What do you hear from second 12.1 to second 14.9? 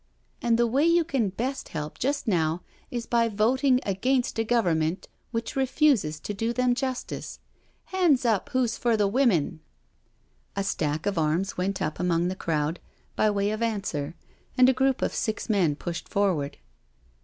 the crowd by way of answer, and a